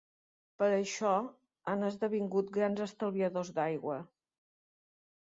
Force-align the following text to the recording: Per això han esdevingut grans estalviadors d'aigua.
Per 0.61 0.67
això 0.75 1.09
han 1.73 1.87
esdevingut 1.89 2.49
grans 2.55 2.81
estalviadors 2.85 3.51
d'aigua. 3.59 3.99